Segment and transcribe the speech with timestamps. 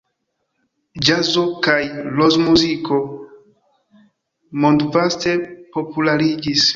[1.09, 1.75] Ĵazo kaj
[2.19, 2.97] rokmuziko
[4.65, 5.35] mondvaste
[5.77, 6.69] populariĝis.